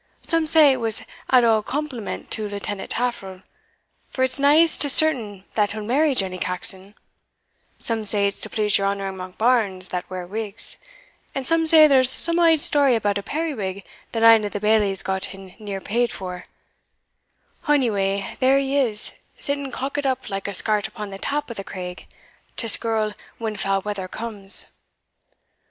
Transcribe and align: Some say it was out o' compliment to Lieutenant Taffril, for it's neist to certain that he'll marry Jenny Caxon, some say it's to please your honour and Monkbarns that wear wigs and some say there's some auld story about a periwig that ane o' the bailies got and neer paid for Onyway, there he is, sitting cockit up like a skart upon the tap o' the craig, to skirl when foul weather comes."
Some 0.23 0.47
say 0.47 0.71
it 0.71 0.79
was 0.79 1.03
out 1.29 1.43
o' 1.43 1.61
compliment 1.61 2.31
to 2.31 2.47
Lieutenant 2.49 2.89
Taffril, 2.89 3.43
for 4.09 4.23
it's 4.23 4.39
neist 4.39 4.81
to 4.81 4.89
certain 4.89 5.43
that 5.53 5.73
he'll 5.73 5.83
marry 5.83 6.15
Jenny 6.15 6.39
Caxon, 6.39 6.95
some 7.77 8.03
say 8.03 8.25
it's 8.27 8.41
to 8.41 8.49
please 8.49 8.79
your 8.79 8.87
honour 8.87 9.07
and 9.09 9.15
Monkbarns 9.19 9.89
that 9.89 10.09
wear 10.09 10.25
wigs 10.25 10.77
and 11.35 11.45
some 11.45 11.67
say 11.67 11.85
there's 11.85 12.09
some 12.09 12.39
auld 12.39 12.61
story 12.61 12.95
about 12.95 13.19
a 13.19 13.21
periwig 13.21 13.85
that 14.13 14.23
ane 14.23 14.43
o' 14.43 14.49
the 14.49 14.59
bailies 14.59 15.03
got 15.03 15.35
and 15.35 15.53
neer 15.59 15.79
paid 15.79 16.11
for 16.11 16.45
Onyway, 17.67 18.37
there 18.39 18.57
he 18.57 18.77
is, 18.79 19.13
sitting 19.39 19.69
cockit 19.71 20.07
up 20.07 20.31
like 20.31 20.47
a 20.47 20.55
skart 20.55 20.87
upon 20.87 21.11
the 21.11 21.19
tap 21.19 21.51
o' 21.51 21.53
the 21.53 21.63
craig, 21.63 22.07
to 22.57 22.67
skirl 22.67 23.13
when 23.37 23.55
foul 23.55 23.81
weather 23.81 24.07
comes." 24.07 24.71